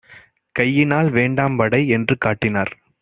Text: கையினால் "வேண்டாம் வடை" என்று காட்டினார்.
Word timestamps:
கையினால் 0.55 1.09
"வேண்டாம் 1.09 1.55
வடை" 1.55 1.87
என்று 1.87 2.17
காட்டினார். 2.17 2.73